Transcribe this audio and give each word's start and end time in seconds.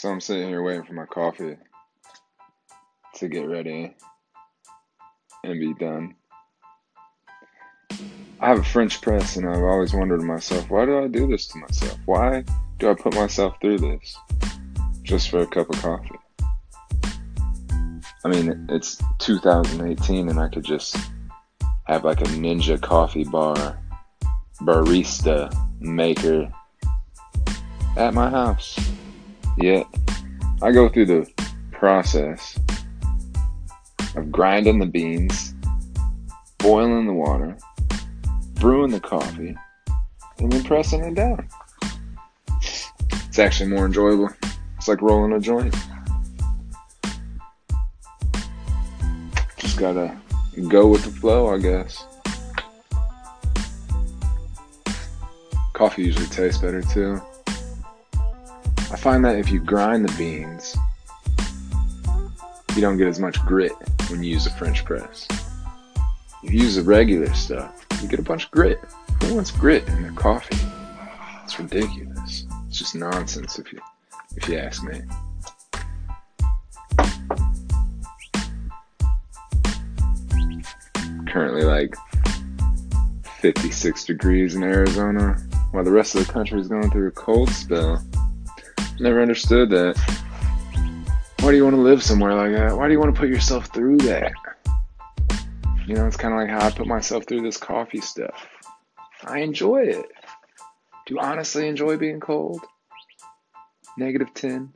So 0.00 0.08
I'm 0.08 0.22
sitting 0.22 0.48
here 0.48 0.62
waiting 0.62 0.84
for 0.84 0.94
my 0.94 1.04
coffee 1.04 1.58
to 3.16 3.28
get 3.28 3.46
ready 3.46 3.94
and 5.44 5.60
be 5.60 5.74
done. 5.74 6.14
I 8.40 8.48
have 8.48 8.60
a 8.60 8.64
French 8.64 9.02
press, 9.02 9.36
and 9.36 9.46
I've 9.46 9.62
always 9.62 9.92
wondered 9.92 10.20
to 10.20 10.24
myself, 10.24 10.70
why 10.70 10.86
do 10.86 11.04
I 11.04 11.06
do 11.06 11.26
this 11.26 11.48
to 11.48 11.58
myself? 11.58 11.98
Why 12.06 12.44
do 12.78 12.88
I 12.88 12.94
put 12.94 13.14
myself 13.14 13.56
through 13.60 13.76
this 13.76 14.16
just 15.02 15.28
for 15.28 15.40
a 15.40 15.46
cup 15.46 15.68
of 15.68 15.82
coffee? 15.82 16.18
I 18.24 18.28
mean, 18.28 18.68
it's 18.70 19.02
2018, 19.18 20.30
and 20.30 20.40
I 20.40 20.48
could 20.48 20.64
just 20.64 20.96
have 21.84 22.04
like 22.04 22.22
a 22.22 22.30
ninja 22.40 22.80
coffee 22.80 23.24
bar 23.24 23.78
barista 24.62 25.54
maker 25.78 26.50
at 27.98 28.14
my 28.14 28.30
house. 28.30 28.78
Yet, 29.60 29.86
I 30.62 30.72
go 30.72 30.88
through 30.88 31.04
the 31.04 31.30
process 31.70 32.58
of 34.16 34.32
grinding 34.32 34.78
the 34.78 34.86
beans, 34.86 35.54
boiling 36.56 37.06
the 37.06 37.12
water, 37.12 37.58
brewing 38.54 38.90
the 38.90 39.00
coffee, 39.00 39.54
and 40.38 40.50
then 40.50 40.64
pressing 40.64 41.04
it 41.04 41.14
down. 41.14 41.46
It's 42.62 43.38
actually 43.38 43.68
more 43.68 43.84
enjoyable. 43.84 44.30
It's 44.78 44.88
like 44.88 45.02
rolling 45.02 45.32
a 45.32 45.40
joint. 45.40 45.76
Just 49.58 49.78
gotta 49.78 50.16
go 50.68 50.86
with 50.86 51.04
the 51.04 51.10
flow, 51.10 51.54
I 51.54 51.58
guess. 51.58 52.02
Coffee 55.74 56.04
usually 56.04 56.26
tastes 56.28 56.62
better 56.62 56.80
too. 56.80 57.20
I 58.92 58.96
find 58.96 59.24
that 59.24 59.38
if 59.38 59.52
you 59.52 59.60
grind 59.60 60.04
the 60.04 60.12
beans, 60.18 60.76
you 62.74 62.80
don't 62.80 62.96
get 62.96 63.06
as 63.06 63.20
much 63.20 63.40
grit 63.46 63.72
when 64.08 64.22
you 64.22 64.30
use 64.30 64.46
a 64.46 64.50
French 64.50 64.84
press. 64.84 65.28
If 66.42 66.52
you 66.52 66.60
use 66.60 66.74
the 66.74 66.82
regular 66.82 67.32
stuff, 67.34 67.86
you 68.02 68.08
get 68.08 68.18
a 68.18 68.22
bunch 68.22 68.46
of 68.46 68.50
grit. 68.50 68.80
Who 69.22 69.36
wants 69.36 69.52
grit 69.52 69.86
in 69.86 70.02
their 70.02 70.12
coffee? 70.12 70.56
It's 71.44 71.58
ridiculous. 71.58 72.46
It's 72.66 72.78
just 72.78 72.96
nonsense 72.96 73.58
if 73.60 73.72
you 73.72 73.80
if 74.36 74.48
you 74.48 74.58
ask 74.58 74.82
me. 74.82 75.02
Currently 81.28 81.62
like 81.62 81.94
56 83.40 84.04
degrees 84.04 84.56
in 84.56 84.64
Arizona, 84.64 85.36
while 85.70 85.84
the 85.84 85.92
rest 85.92 86.16
of 86.16 86.26
the 86.26 86.32
country 86.32 86.60
is 86.60 86.66
going 86.66 86.90
through 86.90 87.08
a 87.08 87.12
cold 87.12 87.50
spell. 87.50 88.04
Never 89.00 89.22
understood 89.22 89.70
that. 89.70 89.96
Why 91.40 91.52
do 91.52 91.56
you 91.56 91.64
want 91.64 91.74
to 91.74 91.80
live 91.80 92.02
somewhere 92.02 92.34
like 92.34 92.52
that? 92.52 92.76
Why 92.76 92.86
do 92.86 92.92
you 92.92 93.00
want 93.00 93.14
to 93.14 93.18
put 93.18 93.30
yourself 93.30 93.72
through 93.72 93.96
that? 93.98 94.30
You 95.86 95.94
know, 95.94 96.06
it's 96.06 96.18
kind 96.18 96.34
of 96.34 96.38
like 96.38 96.50
how 96.50 96.66
I 96.66 96.70
put 96.70 96.86
myself 96.86 97.24
through 97.26 97.40
this 97.40 97.56
coffee 97.56 98.02
stuff. 98.02 98.46
I 99.24 99.38
enjoy 99.38 99.84
it. 99.84 100.04
Do 101.06 101.14
you 101.14 101.18
honestly 101.18 101.66
enjoy 101.66 101.96
being 101.96 102.20
cold? 102.20 102.60
Negative 103.96 104.28
10, 104.34 104.70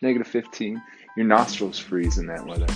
negative 0.00 0.26
15. 0.26 0.82
Your 1.18 1.26
nostrils 1.26 1.78
freeze 1.78 2.16
in 2.16 2.26
that 2.28 2.46
weather. 2.46 2.66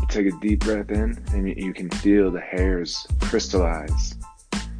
You 0.00 0.06
take 0.08 0.26
a 0.26 0.38
deep 0.40 0.60
breath 0.60 0.90
in, 0.90 1.18
and 1.32 1.48
you, 1.48 1.72
can 1.72 1.88
feel 1.88 2.30
the 2.30 2.40
hairs 2.40 3.06
crystallize 3.20 4.16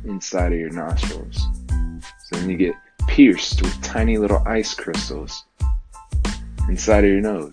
inside 0.05 0.53
of 0.53 0.59
your 0.59 0.71
nostrils. 0.71 1.47
So 2.29 2.37
then 2.37 2.51
you 2.51 2.59
get 2.59 2.75
pierced 3.21 3.61
with 3.61 3.83
tiny 3.83 4.17
little 4.17 4.43
ice 4.47 4.73
crystals 4.73 5.45
inside 6.71 7.05
of 7.05 7.11
your 7.11 7.21
nose. 7.21 7.53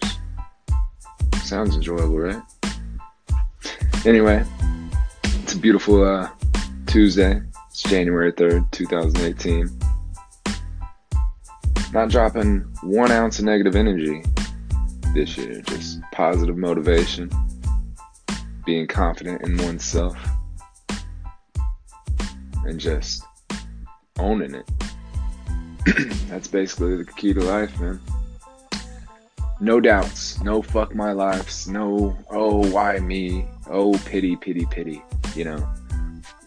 Sounds 1.43 1.75
enjoyable, 1.75 2.17
right? 2.17 2.41
Anyway, 4.05 4.45
it's 5.25 5.55
a 5.55 5.57
beautiful 5.57 6.05
uh, 6.05 6.29
Tuesday. 6.85 7.41
It's 7.69 7.83
January 7.83 8.31
3rd, 8.31 8.71
2018. 8.71 9.69
Not 11.91 12.11
dropping 12.11 12.59
one 12.81 13.11
ounce 13.11 13.39
of 13.39 13.43
negative 13.43 13.75
energy 13.75 14.23
this 15.13 15.37
year, 15.37 15.59
just 15.63 15.99
positive 16.13 16.55
motivation, 16.55 17.29
being 18.65 18.87
confident 18.87 19.41
in 19.41 19.57
oneself, 19.57 20.15
and 22.63 22.79
just 22.79 23.21
owning 24.17 24.55
it. 24.55 24.65
That's 26.29 26.47
basically 26.47 26.97
the 26.97 27.05
key 27.05 27.33
to 27.33 27.41
life, 27.41 27.79
man. 27.79 27.99
No 29.59 29.79
doubts, 29.79 30.41
no 30.41 30.61
fuck 30.61 30.93
my 30.93 31.13
lives, 31.13 31.67
no, 31.67 32.17
oh, 32.29 32.67
why 32.71 32.99
me, 32.99 33.45
oh, 33.69 33.93
pity, 34.05 34.35
pity, 34.35 34.65
pity, 34.69 35.01
you 35.35 35.45
know. 35.45 35.67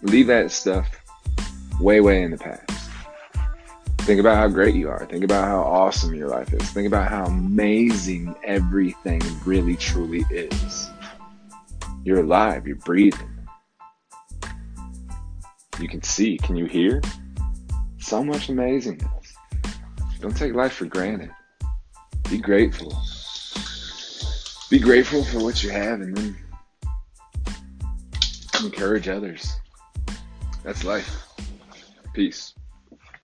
Leave 0.02 0.26
that 0.28 0.50
stuff 0.50 0.88
way, 1.80 2.00
way 2.00 2.22
in 2.22 2.30
the 2.30 2.38
past. 2.38 2.70
Think 4.02 4.20
about 4.20 4.36
how 4.36 4.48
great 4.48 4.74
you 4.74 4.88
are. 4.88 5.06
Think 5.06 5.24
about 5.24 5.46
how 5.46 5.60
awesome 5.62 6.14
your 6.14 6.28
life 6.28 6.52
is. 6.52 6.70
Think 6.70 6.86
about 6.86 7.08
how 7.08 7.24
amazing 7.24 8.34
everything 8.44 9.22
really, 9.44 9.76
truly 9.76 10.24
is. 10.30 10.90
You're 12.04 12.20
alive, 12.20 12.66
you're 12.66 12.76
breathing. 12.76 13.28
You 15.80 15.88
can 15.88 16.02
see, 16.02 16.38
can 16.38 16.56
you 16.56 16.66
hear? 16.66 17.00
So 17.98 18.22
much 18.22 18.48
amazingness. 18.48 19.19
Don't 20.20 20.36
take 20.36 20.54
life 20.54 20.74
for 20.74 20.84
granted. 20.84 21.30
Be 22.28 22.38
grateful. 22.38 22.94
Be 24.70 24.78
grateful 24.78 25.24
for 25.24 25.42
what 25.42 25.62
you 25.64 25.70
have 25.70 26.00
and 26.00 26.16
then 26.16 26.36
encourage 28.62 29.08
others. 29.08 29.58
That's 30.62 30.84
life. 30.84 31.26
Peace. 32.12 32.54